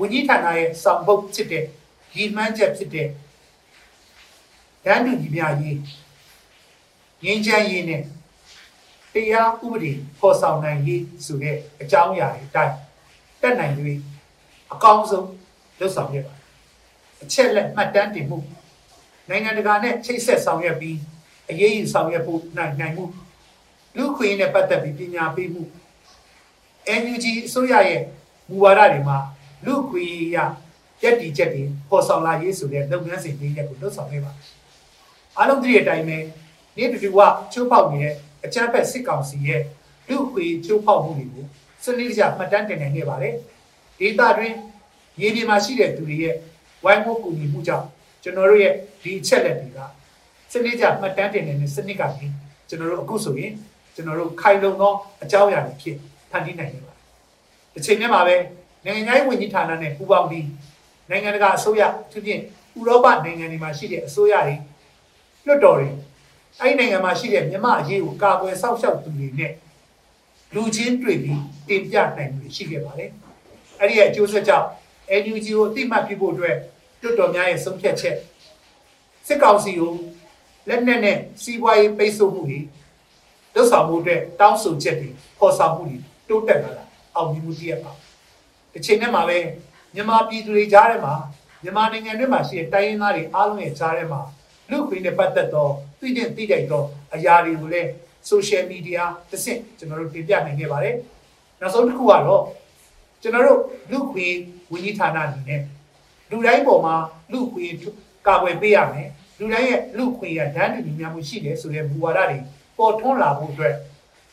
[0.00, 1.64] ဝန်ကြီးဌာနရဲ့ဆောင်ပုတ်ဖြစ်တဲ့
[2.16, 3.08] ရည်မှန်းချက်ဖြစ်တဲ့
[4.84, 5.78] ဒန်းတူညီမျှရေး
[7.22, 8.02] ငင်းချမ်းရေးနဲ့
[9.12, 12.74] တရားဥပဒေဖော်ဆောင်နိုင်ရေးဆိုတဲ့အကြောင်းအရာတွေအတိုင်း
[13.40, 13.74] တက်နိုင်၍
[14.72, 15.28] အကောင်းဆုံး
[15.80, 16.44] လုပ်ဆောင်ရပါတယ်
[17.22, 18.38] အချက်လက်မှတ်တမ်းတင်မှု
[19.28, 20.98] နိုင်ငံတကာနဲ့ချိတ်ဆက်ဆောင်ရွက်ပြီး
[21.50, 23.04] အရေးယူဆောင်ရွက်ဖို့နိုင်နိုင်မှု
[23.96, 25.62] လူခွေနဲ့ပတ်သက်ပြီးပညာပေးမှု
[27.00, 28.02] NUG အစိုးရရဲ့
[28.48, 29.18] မူဝါဒတွေမှာ
[29.66, 30.04] လူခွေ
[30.34, 30.36] ရ
[31.02, 34.46] ရက်တီချက်တွေပေါ်ဆောင်လာရေးဆိုတဲ့လုပ်ငန်းစဉ်လေးရက်ကိုလှုပ်ဆောင်ခဲ့ပါတယ်
[35.38, 36.18] အားလုံးသိတဲ့အတိုင်းပဲ
[36.76, 37.20] နေ့တူတူက
[37.52, 39.62] ချိုးပေါက်နေတဲ့အကြမ်းဖက်စစ်ကောင်စီရဲ့
[40.08, 41.44] လူခွေချိုးပေါက်မှုတွေကို
[41.84, 43.34] စနစ်တကျမှတ်တမ်းတင်နိုင်ခဲ့ပါတယ်
[44.00, 44.52] ဒေတာတွင်
[45.20, 46.34] ရေဒီမှာရှိတဲ့သူတွေရဲ့
[46.84, 47.86] ဝိုင်းဝန်းကူညီမှုကြောင့်
[48.22, 49.78] ကျွန်တော်တို့ရဲ့ဒီအချက်လက်တွေက
[50.52, 52.26] စနစ်ကျမှတ်တမ်းတင်နေတဲ့စနစ်ကနေ
[52.68, 53.52] ကျွန်တော်တို့အခုဆိုရင်
[53.94, 55.96] ကျွန်တော်တို့ခိုင်လုံသောအကြောင်းအရာတွေဖြစ်
[56.30, 57.02] ဖန်တီးနိုင်နေပါတယ်။
[57.74, 58.36] ဒီချိန်ထဲမှာပဲ
[58.84, 60.46] နိုင်ငံရေးဝန်ကြီးဌာနနဲ့ပူးပေါင်းပြီး
[61.10, 62.40] နိုင်ငံတကာအစိုးရသူဖြင့်
[62.78, 64.54] ဥရောပနိုင်ငံတွေမှာရှိတဲ့အစိုးရတွေ
[65.46, 65.88] လွတ်တော်တွေ
[66.60, 69.52] အဲ့ဒီနိုင်ငံမှာရှိတဲ့မြန်မာအရေးကိုကာကွယ်စောင့်ရှောက်သူတွေနဲ့
[70.54, 73.12] လူချင်းတွေ့ပြီးတင်ပြနိုင်မှုရှိခဲ့ပါတယ်။
[73.80, 74.66] အဲ့ဒီရဲ့အကျိုးဆက်ကြောင့်
[75.22, 76.56] NUG ကိုအတိမတ်ပြုဖို့အတွက်
[77.02, 78.16] လွတ်တော်များရဲ့ဆုံးဖြတ်ချက်
[79.26, 79.92] စစ်ကောင်စီကို
[80.68, 82.60] လက်နက်နဲ့စီးပွားရေးပိတ်ဆို့မှုတွေ
[83.54, 86.84] လှုပ်ဆောင်မှုအတွက်တောင်းဆိုချက်တွေပေါ်ဆောင်မှုတွေတိုးတက်လာတာ
[87.16, 87.92] အောင်မြင်မှုတည်းပါ
[88.72, 89.38] တစ်ချိန်နဲ့မှာပဲ
[89.94, 91.14] မြန်မာပြည်သူတွေကြားထဲမှာ
[91.62, 94.20] မြန်မာနိုင်ငံတွင်းမှာရှိတဲ့တိုင်းရင်းသားတွေအားလုံးရဲ့ကြားထဲမှာ
[94.70, 95.68] လူခွေနဲ့ပတ်သက်သော
[96.00, 97.88] သိတဲ့သိတဲ့တော့အရာတွေကိုလည်း
[98.30, 100.96] social media တစ်ဆင့်ကျွန်တော်တို့တင်ပြနိုင်ခဲ့ပါတယ်
[101.60, 102.42] နောက်ဆုံးတစ်ခုကတော့
[103.26, 103.60] ကျွန်တော်တို့
[103.90, 104.26] လူခွေ
[104.72, 105.60] ဝန်ကြီးဌာနအနေနဲ့
[106.30, 106.94] လူတိုင်းပေါ်မှာ
[107.32, 107.64] လူခွေ
[108.26, 109.08] ကာကွယ်ပေးရမယ်
[109.38, 112.38] လူတိုင်းရဲ့လူခွေရဒန်းတူညီမျှမှုရှိတယ်ဆိုတဲ့မူဝါဒတွေ
[112.78, 113.74] ပေါ်ထွန်းလာဖို့အတွက်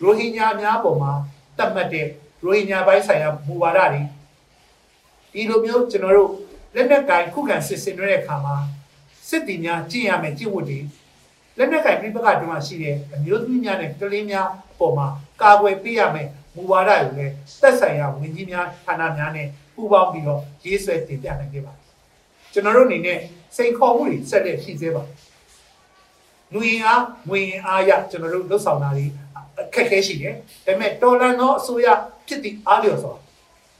[0.01, 1.13] ရိုဟင်ဂျာများပေါ်မှာ
[1.57, 2.07] တတ်မှတ်တဲ့
[2.43, 4.01] ရိုဟင်ဂျာပိုင်းဆိုင်ရာမူဝါဒတွေ
[5.33, 6.31] ဒီလိုမျိုးကျွန်တော်တို့
[6.75, 8.55] လက်နက်ကင်ခုခံစစ်ဆင်တဲ့အခါမှာ
[9.29, 10.79] စစ်တီများကျင့်ရမယ်ကျင့်ဝတ်တွေ
[11.57, 15.07] လက်နက်ကင်ပြပကတုန်းကရှိတဲ့အမျိုးသမီးများနဲ့ကလေးများအပေါ်မှာ
[15.41, 21.83] ကာကွယ်ပေးရမယ် မူဝါဒတွေလည်းသက်ဆိုင်ရာဝန်ကြီးများဌာနများနဲ့ပူးပေါင်းပြီးတော့ရေးဆွဲတင်ပြနိုင်ခဲ့ပါတယ်
[22.53, 23.17] ကျွန်တော်တို့အနေနဲ့
[23.55, 25.15] စိန်ခေါ်မှုတွေဆက်လက်ရှိသေးပါတယ်
[26.53, 29.05] လူရင်အားငွေရင်အားရကျွန်တော်တို့လှုပ်ဆောင်တာတွေ
[29.59, 31.87] အခက်ခဲရှိတယ်ဒါပေမဲ့တော်လန်သောအစိုးရ
[32.27, 33.13] ဖြစ်သည့်အားလျော်စွာ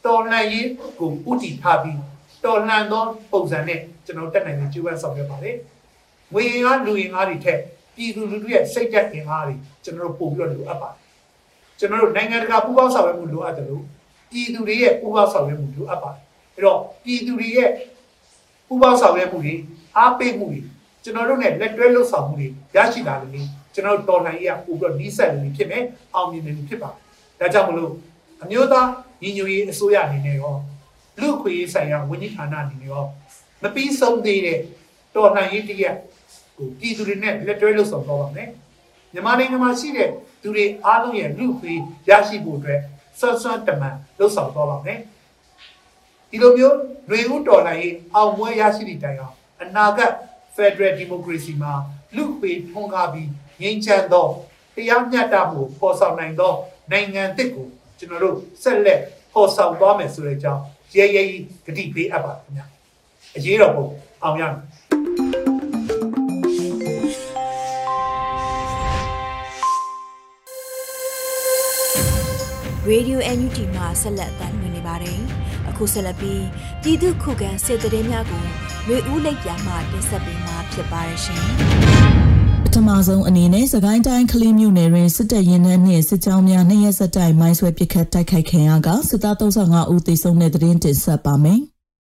[0.06, 2.00] တော်လန်ရေးကိုဥတီထားပြီး
[2.46, 5.56] တော်လန်သောပုံစံနဲ့ကျွန်တော်တက်နိုင်တဲ့ကျူးပန်းဆောင်ရွက်ပါတယ်
[6.34, 7.60] ငွေရင်အားလူရင်အားတွေထက်
[7.96, 11.03] ပြည်သူလူထုရဲ့စိတ်ဓာတ်အင်အားတွေကျွန်တော်တို့ပို့ပြီးတော့လိုအပ်ပါတယ်
[11.80, 13.84] ကျွန်တော်တို့နိုင်ငံတကာပူးပေါင်းဆောင်ရွက်မှုလိုအပ်တယ်လို့
[14.32, 16.22] ပြည်သူတွေရဲ့ပူးပေါင်းဆောင်ရွက်မှုလိုအပ်ပါတယ်
[16.56, 17.70] အဲ့တော့ပြည်သူတွေရဲ့
[18.68, 19.56] ပူးပေါင်းဆောင်ရွက်မှုတွေ
[19.98, 20.60] အားပေးမှုတွေ
[21.04, 25.84] ကျွန်တော်တို့ ਨੇ လက်တွဲလှုပ်ဆောင်မှုတွေရရှိလာလို့ကျွန်တော်တော်လှန်ရေးကပို့ပြီးတော့နီးစပ်နေဖြစ်မယ်
[26.14, 26.90] အောင်မြင်နေဖြစ်ပါ
[27.40, 27.92] တယ်ဒါကြောင့်မလို့
[28.44, 28.88] အမျိုးသား
[29.22, 30.56] ညီညွတ်ရေးအစိုးရအနေနဲ့ရော
[31.22, 33.04] လူခွေရေးဆိုင်ရာဝန်ကြီးဌာနအနေနဲ့ရော
[33.64, 34.60] မပြီးဆုံးသေးတဲ့
[35.16, 35.96] တော်လှန်ရေးတရက်
[36.56, 38.50] ဟိုပြည်သူတွေနဲ့လက်တွဲလှုပ်ဆောင်တော့ပါမယ်
[39.14, 40.10] မြန်မာနိုင်ငံမှာရှိတဲ့
[40.42, 41.74] သူတွေအားလုံးရဲ့လူခွေ
[42.10, 42.80] ရရှိဖို့အတွက်
[43.20, 45.00] ဆွမ်းဆွမ်းတမန်လှုပ်ဆောင်တော့ပါမယ်
[46.30, 46.76] ဒီလိုမျိုး
[47.08, 50.14] ຫນွေဦးတော်လှန်ရေးအောင်ပွဲရရှိသည့်တိုင်အောင်အနာဂတ်
[50.56, 51.74] Federal Democracy မှာ
[52.16, 53.30] လူခွေထွန်းကားပြီး
[53.62, 54.28] ငြိမ်းချမ်းသော
[54.76, 56.54] တရားမျှတမှုပေါ်ဆောင်နိုင်သော
[56.92, 57.68] နိုင်ငံတစ်ကို
[58.00, 59.00] ကျွန်တော်တို့ဆက်လက်
[59.34, 60.64] ပေါ်ဆောင်သွားမယ်ဆိုတဲ့အကြောင်း
[60.96, 62.66] ရဲရဲကြီးဂတိပေးအပ်ပါခင်ဗျာ
[63.36, 63.88] အရေးတော်ပုံ
[64.24, 64.62] အောင်ရမယ်
[72.92, 75.20] Radio NUG မှာဆက်လက်အသံလွှင့်နေပါတယ်။
[75.70, 76.44] အခုဆက်လက်ပြီး
[76.82, 78.44] ပြည်သူခုခံစစ်တရေးများကို
[78.88, 81.44] မျိုးဦးလိပ်ပြာမှတင်ဆက်ပေးမှာဖြစ်ပါရရှင်
[82.66, 91.60] ပထမဆုံးအနေနဲ့စကိုင်းတိုင်းကလေးမြို့နယ်တွင်စစ်တပ်ရင်နှန်းနှင့်စစ်ကြောင်းများနှစ်ရက်ဆက်တိုက်မိုင်းဆွဲပစ်ခတ်တိုက်ခိုက်ခံရကစစ်သား35ဦးသေဆုံးတဲ့တဲ့တင်တင်ဆက်ပါမယ်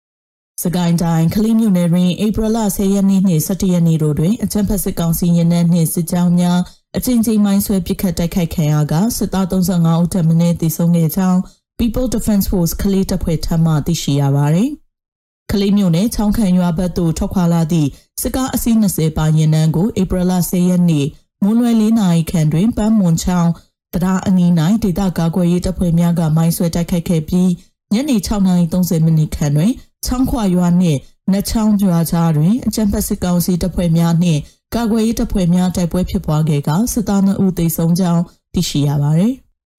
[0.63, 6.61] ။စကိုင်းတိုင်းကလေးမြို့နယ်တွင်ဧပြီလ10ရက်နေ့နှင့်17ရက်နေ့တို့တွင်အကြမ်းဖက်စစ်ကောင်စီရင်နှန်းနှင့်စစ်ကြောင်းများ
[6.97, 11.41] အချင်းချင်းမိုင်းဆွဲပစ်ခတ်တိုက်ခိုက်ခံရကစစ်သား35ဦးထပ်မံသေဆုံးခဲ့ကြောင်း
[11.79, 14.71] People Defense Force ကလေးတပ်ဖွဲ့ထံမှသိရှိရပါသည်။
[15.51, 17.89] ကလေးမျိုးနဲ့ချောင်းခံရွာဘက်သို့ထွက်ခွာလာသည့်
[18.21, 21.07] စစ်ကားအစီး20ပါရင်နှန်းကိုဧပြီလ10ရက်နေ့
[21.43, 23.51] မွန်းလွယ်၄နာရီခန့်တွင်ပန်းမွန်ချောင်း
[23.95, 24.51] တရားအနီး၌
[24.83, 27.51] ဒေသကာကွယ်ရေးတပ်ဖွဲ့များကမိုင်းဆွဲတိုက်ခိုက်ခဲ့ပြီး
[27.93, 29.73] ညနေ6:30မိနစ်ခန့်တွင်
[30.05, 31.01] ချောင်းခွာရွာနှင့်
[31.33, 34.41] နတ်ချောင်းရွာကြားတွင်အကြံဖက်စစ်ကောင်စီတပ်ဖွဲ့များနှင့်
[34.75, 38.23] ကာကွယ်ရေးတပ်ဖွဲ့များတိုက်ပွဲဖြစ်ပွားခဲ့ကစစ်သား2ဦးသေဆုံးကြောင်း
[38.55, 39.35] သိရှိရပါသည်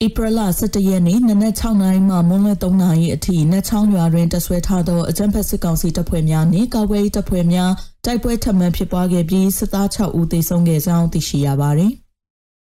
[0.05, 7.71] ဧပြီလ17ရက်နေ့နနက်6နာရီမှမွန်းလွဲ3နာရီအထိနတ်ချောင်းရွာတွင်တဆွဲထားသောအကြံဖက်စစ်ကောင်စီတပ်ဖွဲ့များနှင့်ကာကွယ်ရေးတပ်ဖွဲ့များ
[8.05, 11.93] တိုက်ပွဲထပ်မံဖြစ်ပွားခဲ့ပြီးစစ်သား6ဦးသေဆုံးခဲ့ကြောင်းသိရှိရပါသည်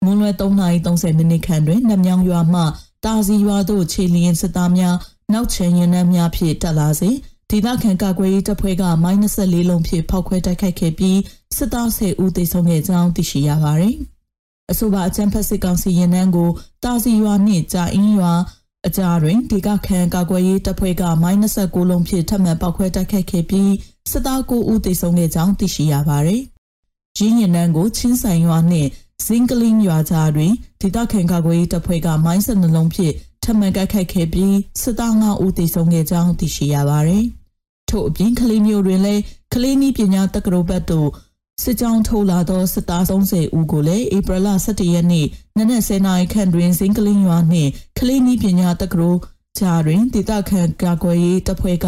[0.04, 2.62] မွန်းလွဲ3:30မိနစ်ခန့်တွင်နမြောင်ရွာမှ
[3.04, 4.96] တာစီရွာသို့ခြေလျင်စစ်သားများ
[5.32, 7.10] နောက်ချင်ရင်နှမ်းများဖြင့်တက်လာစေ
[7.56, 11.18] ဒေသခံကာကွယ်ရေးတပ်ဖွဲ့ကမိုင်း24လုံးဖြင့်ဖောက်ခွဲတိုက်ခိုက်ခဲ့ပြီး
[11.56, 13.96] စစ်သား10ဦးသေဆုံးခဲ့ကြောင်းသိရှိရပါသည်။
[14.70, 16.50] အဆိုပါအကြမ်းဖက်စစ်ကောင်စီရင်နှန်းကို
[16.84, 18.32] တာစီရွာနှင့်ကြာအင်းရွာ
[18.86, 23.72] အကြားတွင်ဒေသခံကာကွယ်ရေးတပ်ဖွဲ့ကမိုင်း29လုံးဖြင့်ထပ်မံပောက်ခွဲတိုက်ခိုက်ခဲ့ပြီး
[24.10, 26.42] စစ်သား9ဦးသေဆုံးခဲ့ကြောင်းသိရှိရပါသည်။
[27.18, 28.88] ရင်းရင်နှန်းကိုချင်းဆိုင်ရွာနှင့်
[29.26, 33.14] ဇင်ကလင်းရွာကြားတွင်ဒေသခံကာကွယ်ရေးတပ်ဖွဲ့ကမိုင်း12လုံးဖြင့်
[33.44, 37.26] ထပ်မံတိုက်ခိုက်ခဲ့ပြီးစစ်သား9ဦးသေဆုံးခဲ့ကြောင်းသိရှိရပါသည်။
[37.90, 39.22] ထို့အပြင်ကလေးမျိုးတွင်လည်း
[39.54, 41.10] ကလေးနည်းပညာတက္ကသိုလ်ဘက်သို့
[41.62, 49.20] စစ်ကြောင်းထုတ်လာသောစစ်သား30ဦးကိုလည်းဧပြီလ17ရက်နေ့နနက်10:00နာရီခန့်တွင်စင်ကလင်းရွာနှင့်ကလေးနည်းပညာတက္ကသိုလ်
[49.58, 51.86] ကြားတွင်ဒေသခံကာကွယ်ရေးတပ်ဖွဲ့က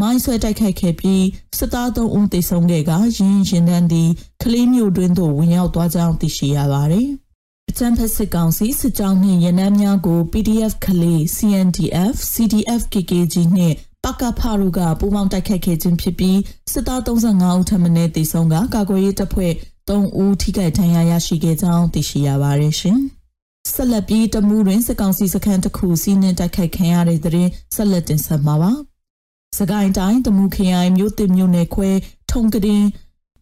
[0.00, 1.24] မိုင်းဆွဲတိုက်ခိုက်ခဲ့ပြီး
[1.58, 7.08] စစ်သား3ဦးသေဆုံးခဲ့ကရင်းရင်တန်းသည့်ကလေးမျိုးတွင်သို့ဝင်ရောက်သွားကြောင်းသိရှိရပါသည်။
[7.70, 16.38] အချမ်းဖက်စစ်ကောင်စီစစ်ကြောင်းနှင့်ရန်နှမ်းများကို PDF ခလေး CNDF CDF KKG နှင့် ပကဖာရုကပူးပေါင်းတိုက်ခိုက်ခဲ့ခြင်းဖြစ်ပြီး
[16.72, 19.52] စစ်သား35ဦးထပ်မံတေဆုံးကကာကွယ်ရေးတပ်ဖွဲ့
[19.88, 22.98] 3ဦးထိခိုက်ဒဏ်ရာရရှိခဲ့ကြောင်းသိရှိရပါတယ်ရှင်။
[23.72, 28.72] ဆက်လက်ပြီးတမှုတွင်စစ်ကောင်စီစခန်းတစ်ခုစီးနှင်းတိုက်ခိုက်ခံရတဲ့တဲ့ဆက်လက်တင်ဆက်မှာပါ။
[29.58, 31.90] စကိုင်းတိုင်းတမှုခရိုင်မြို့တင်မြို့နယ်ခွဲ
[32.30, 32.84] ထုံကရင်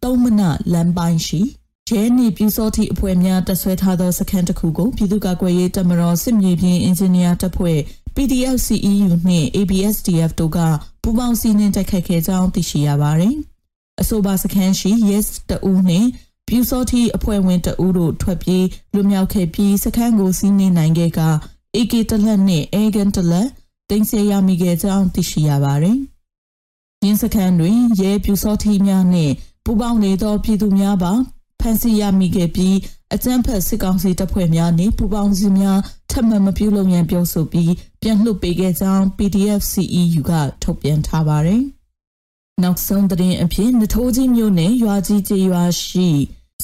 [0.03, 0.41] သုံးမန
[0.73, 1.41] လမ်းပိုင်းရှိ
[1.89, 7.79] ရဲနေပြူစောတိအဖွဲ့များတဆွဲထားသောစခန်းတစ်ခုကိုပြည်သူ့ကာကွယ်ရေးတပ်မတော်စစ်မြေပြင်အင်ဂျင်နီယာတပ်ဖွဲ့
[8.15, 10.59] PDF CEU နှင့် ABSDF တို့က
[11.01, 13.35] ပူးပေါင်းစီးနှင်းတိုက်ခိုက်ခဲ့ကြောင်းသိရှိရပါတယ်။
[14.01, 16.07] အဆိုပါစခန်းရှိ Yes တဦးနှင့်
[16.47, 21.21] ပြူစောတိအဖွဲ့ဝင်တဦးတို့ထွက်ပြေးလွတ်မြောက်ခဲ့ပြီးစခန်းကိုစီးနှင်းနိုင်ခဲ့က
[21.75, 23.47] AK တလက်နှင့် Agan တလက်
[23.89, 25.97] တင်ဆက်ရမိခဲ့ကြောင်းသိရှိရပါတယ်။
[27.03, 29.33] ရင်းစခန်းတွင်ရဲပြူစောတိများနှင့်
[29.65, 31.13] ပူးပေါင်းနေသောပြည်သူများပါ
[31.59, 32.75] ဖမ်းဆီးရမိခဲ့ပြီး
[33.13, 35.79] အကြမ်းဖက်စစ်ကောင်စီတပ်ဖွဲ့များနှင့်ပူးပေါင်းစုများ
[36.13, 40.31] ထပ်မံမပြုလုပ်ရန်ပြောဆိုပြီးပြန်လှုပ်ပေးခဲ့ကြောင်း PDF CEU က
[40.63, 41.63] ထုတ်ပြန်ထားပါတယ်။
[42.63, 46.09] နောက်ဆုံးသတင်းအဖြစ်နထိုးကြီးမြို့နယ်ရွာကြီးကျေးရွာရှိ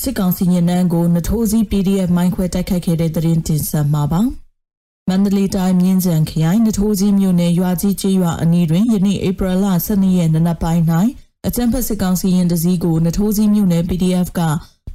[0.02, 4.22] စစ်ကောင်စီညနန်းကိုနထိုးကြီး PDF မိုင်းခွဲတိုက်ခိုက်ခဲ့တဲ့သတင်းတင်ဆက်မှာပါ။
[5.10, 10.84] မန္တလေးတိုင်းမြင်းကြံခရိုင်နထိုးကြီးမြို့နယ်ရွာကြီးကျေးရွာအနီးတွင်ယနေ့ဧပြီလ12ရက်နေ့နက်ပိုင်း၌
[11.48, 14.42] အကြံဖက်စစ်ကောင်စီရင်တစည်းကိုနထိုးကြီးမြို့နယ် PDF က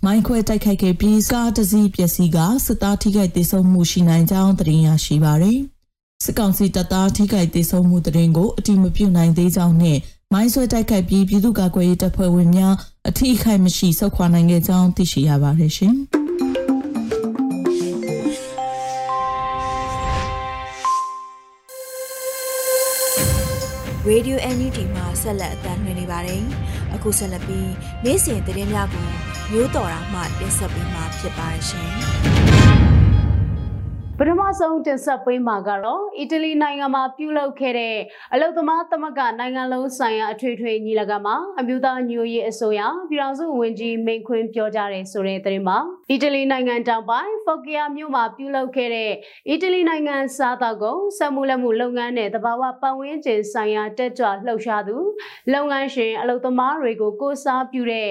[0.05, 5.61] မိုင်းခွဲတိုက်ခိုက်ခဲ့ပြီးကားတစ်စီးပျက်စီးကစစ်သားထိခိုက်ဒေဆုံးမှုရှိနိုင်ကြောင်းသတင်းရရှိပါရယ်
[6.25, 9.99] စစ်ကောင်စီတပ်သားထိခိုက်ဒေဆုံးမှုသတင်းကိုအတိမပြုနိုင်သေးကြောင်းနဲ့
[10.33, 12.75] မိုင်းဆွဲတိုက်ခိုက်ပြီးပြည်သူ့ကာကွယ်ရေးတပ်ဖွဲ့ဝင်များ
[13.09, 15.97] အထိအခိုက်မရှိဆုတ်ခွာနိုင်ခဲ့ကြောင်းသိရှိရပါတယ်ရှင်။
[24.11, 26.45] Radio NUG မှာဆက်လက်အသံလွှင့်နေပါတယ်။
[26.95, 27.71] အခုဆက်လက်ပြီး
[28.05, 29.09] နေ့စဉ်သတင်းများကို
[29.51, 31.93] မျိုးတော်တာမှတင်ဆက်ပေးမှာဖြစ်ပါရှင်။
[34.19, 37.97] ပထမဆုံးတင်ဆက်ပေးမှာကတော့အီတလီနိုင်ငံမှာပြုလုပ်ခဲ့တဲ့
[38.33, 42.81] အလုသမားသမဂ္ဂနိုင်ငံလုံးဆိုင်ရာအထွေထွေညီလာခံမှာအမျိုးသားညိုရေးအစိုးရ
[43.11, 45.79] ပြည်ထောင်စုဝန်ကြီးမိန်ခွန်းပြောကြားတဲ့ဆိုတဲ့သတင်းမှာ
[46.11, 49.13] အီတလီနိုင်ငံတောင်ပိုင်းဖော့ကီယာမြို့မှာပြုလုပ်ခဲ့တဲ့
[49.49, 54.97] အီတလီနိုင်ငံစားသောက်ကုန်စက်မှုလက်မှုလုပ်ငန်းနဲ့တဘာဝပတ်ဝန်းကျင်ဆိုင်ရာတက်ကြွလှုပ်ရှားသူ
[55.53, 58.09] လုပ်ငန်းရှင်အလုသမားတွေကိုကိုစားပြုတဲ့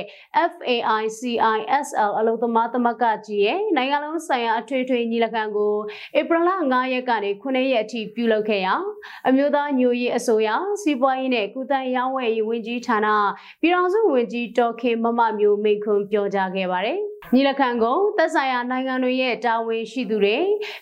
[0.51, 5.73] FAICISL အလုသမားသမဂ္ဂကြီးရဲ့နိုင်ငံလုံးဆိုင်ရာအထွေထွေညီလာခံကို
[6.19, 8.75] ဧပြီလ9ရက်ကနေ9ရက်အထိပြုလုပ်ခဲ့ရာ
[9.27, 10.49] အမျိုးသားညိုရေးအစိုးရ
[10.82, 13.08] စီးပွားရေးနဲ့ကုသရေးဝယ်ရေးဝန်ကြီးဌာန
[13.62, 17.01] ပြည်ထောင်စုဝန်ကြီးဒေါ်ခင်မမမျိုးမိန့်ခွန်းပြောကြားခဲ့ပါတယ်။
[17.33, 20.38] ညီလခံကိုသက်ဆိုင်ရာနိုင်ငံတွေရဲ့တာဝန်ရှိသူတွေ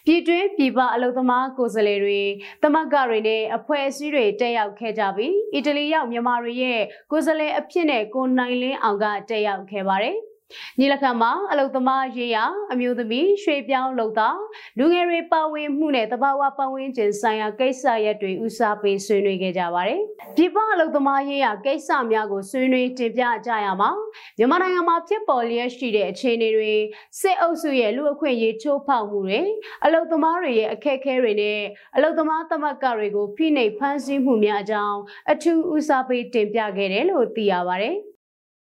[0.05, 2.21] ပြည်တွင်းပြည်ပအလုပ်သမားကိုယ်စားလှယ်တွေ
[2.61, 10.17] သမဂ္ဂတွေနဲ့အဖွဲ့အစည်းတွေတက်ရောက်ခဲ့ကြပြီးအီတလီရောက်မြန်မာတွေရဲ့ကိုယ်စားလှယ်အဖြစ်နဲ့ကိုနိုင်လင်းအောင်ကတက်ရောက်ခဲ့ပါတယ်။
[10.79, 14.39] ညီလခံမှာအလုသမားရေးရာအမျိုးသမီးရွှေပြောင်းလုံသား
[14.77, 20.01] လူငယ်တွေပါဝင်မှုနဲ့တဘာဝပတ်ဝန်းကျင်ဆိုင်ရာကိစ္စရပ်တွေဦးစားပေးဆွေးနွေးခဲ့ကြပါတယ်။
[20.35, 23.91] ပြည်ပအလုသမားရေးရာကိစ္စများကိုဆွေးနွေးတင်ပြကြရမှာ
[24.37, 26.73] မြန်မာနိုင်ငံမှာဖြစ်ပေါ်လျက်ရှိတဲ့အခြေအနေတွေ
[27.21, 29.41] စစ်အုပ်စုရဲ့လူအခွင့်အရေးချိုးဖောက်မှုတွေ
[29.85, 31.59] အလုသမားတွေရဲ့အခက်အခဲတွေနဲ့
[31.95, 34.99] အလုသမားသမဂ္ဂတွေကိုဖိနှိပ်ဖမ်းဆီးမှုများအကြောင်း
[35.31, 37.97] အထူးဦးစားပေးတင်ပြခဲ့တယ်လို့သိရပါတယ်။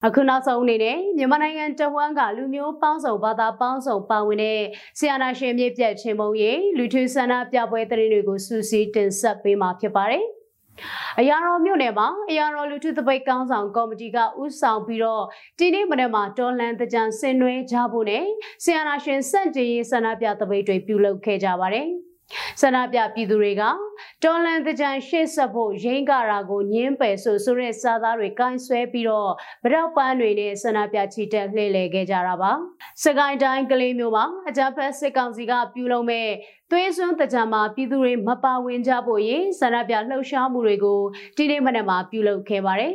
[0.06, 4.60] အခုနောက်ဆုံးအနေနဲ့မြန်မာနိုင်ငံတဝန်းကလူမျိုးပေါင်းစုံဘာသာပေါင်းစုံပါဝင်တဲ့
[5.00, 10.26] ဆီယနာရှင်မြစ်ပြတ်ချင်းမုံရေးလူထုဆန္ဒပြပွဲသတင်းတွေကိုစူးစီးတင်ဆက်ပေးမှာဖြစ်ပါတယ်။
[11.20, 15.24] အရာတော်မြို့နယ်မှာအရာတော်လူထုသပိတ်ကောင်းဆောင်ကော်မတီကဥဆောင်ပြီးတော့
[15.60, 18.24] ဒီနေ့မနေ့မှာတော်လန်တကြံဆင်နွှဲကြဖို့နဲ့
[18.64, 21.88] ဆီယနာရှင်စန့်ကျင်ရေးဆန္ဒပြသပိတ်တွေပြုလုပ်ခဲ့ကြပါတယ်။
[22.62, 23.64] ဆန္ဒပြပြည်သူတွေက
[24.24, 29.32] တော်လန်တကြံရှေ့ဆက်ဖို့ရင်းကရာကိုညင်းပယ်ဆိုဆိုတဲ့စာသားတွေကင်ဆွဲပြီးတော့
[29.64, 32.52] ဗရောက်ပန်းတွေနဲ့ဆန္ဒပြချီတက်လှည့်လည်ခဲ့ကြတာပါ
[33.04, 36.28] စကိုင်းတိုင်းကလေးမျိုးမှာအကြမ်းဖက်စစ်ကောင်စီကပြုလုပ်မဲ့
[36.72, 41.02] သွေးစွန်းတကြံမှာပြည်သူတွေမပါဝင်ကြဖို့ရေဆန္ဒပြလှုပ်ရှားမှုတွေကို
[41.38, 42.94] ဒီနေ့မနက်မှာပြုလုပ်ခဲ့ပါတယ်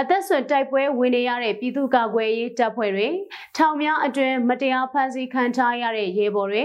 [0.00, 3.08] အသက်ဆွတိုက်ပွဲဝင်နေရတဲ့ပြည်သူ့ကာကွယ်ရေးတပ်ဖွဲ့တွေ
[3.56, 6.64] ထောင်များအတွင်းမတရားဖမ်းဆီးခံထားရတဲ့ရဲဘော်တွေ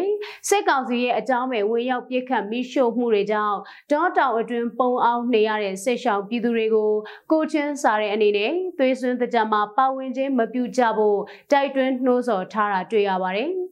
[0.49, 3.57] စစ်ကောင်စီရဲ့အကြောင်းပဲဝင်ရောက်ပြစ်ခတ်မိရှို့မှုတွေကြောင့်
[3.91, 6.91] ဒေါတောင်အတွင်းပုံအောင်နေရတဲ့စစ်ရှောင်ပြည်သူတွေကို
[7.31, 11.19] ကိုချင်းစားတဲ့အနေနဲ့သွေးစွန်းတကြမှာပါဝင်ခြင်းမပြုကြဖို့
[11.51, 13.51] တိုက်တွန်းနှိုးဆော်ထားတာတွေ့ရပါတယ်။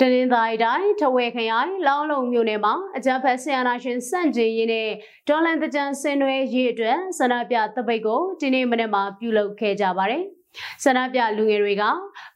[0.00, 4.88] တနင်္သာရီတိုင်းထဝယ်ခရိုင်လောင်းလုံမြို့နယ်မှာအကြံဖက်ဆီယနာရှင်စန့်ကျင်ရေးနဲ့
[5.28, 10.24] ဒေါ်လန်တကြံဆင်နွှဲရေးအတွက်ဆန္ဒပြတပိတ်ကိုဒီနေ့မနေ့မှာပြုလုပ်ခဲ့ကြပါတယ်။
[10.84, 11.84] ဆန္ဒပြလူငယ်တွေက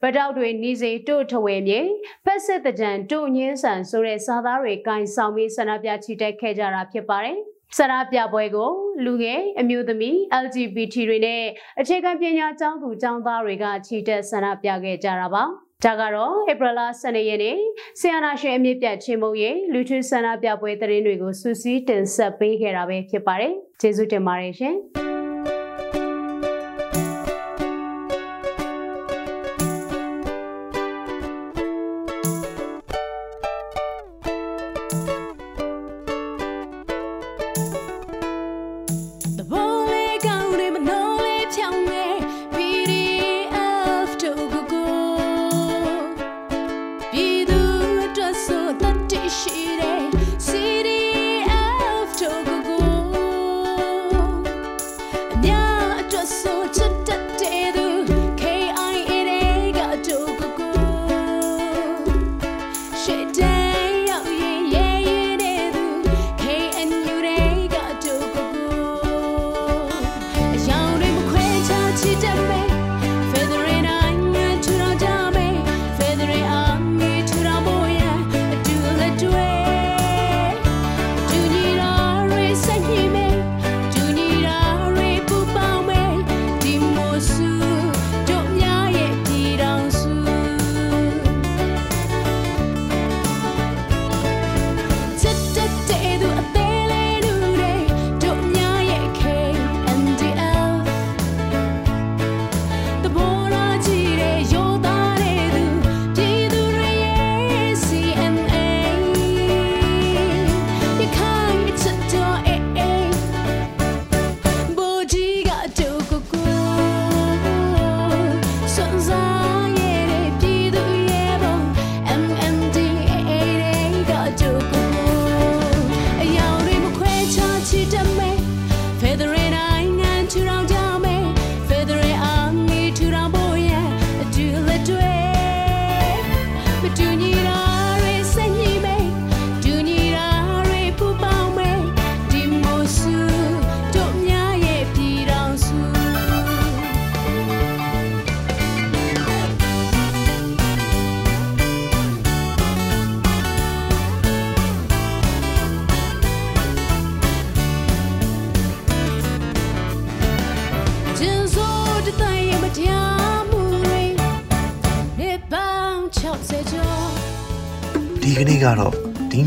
[0.03, 1.81] ဗတောက်တွေနီးစေတို့ထဝယ်မြေ
[2.25, 7.39] ဖက်စစ်တကြံတို့ညင်းဆန်ဆိုတဲ့စာသားတွေကင်ဆောင်ပြီးဆန္ဒပြချီတက်ခဲ့ကြတာဖြစ်ပါတယ်။
[7.77, 8.71] ဆရာပြပွဲကို
[9.05, 11.43] လူငယ်အမျိုးသမီး LGBT တွေနဲ့
[11.81, 15.45] အခြေခံပညာကျောင်းသူကျောင်းသားတွေကချီတက်ဆန္ဒပြခဲ့ကြတာပါ။
[15.85, 17.57] ဒါကတော့ဧပြီလ12ရက်နေ့
[18.01, 24.77] ဆီယနာရှင်အမြင့်ပြတ်ချင်းမုံရဲ့လူထုဆန္ဒပြပွဲသတင်းတွေကိုစူးစီးတင်ဆက်ပေးခဲ့တာပဲဖြစ်ပါတယ်။ကျေးဇူးတင်ပါတယ်ရှင်။။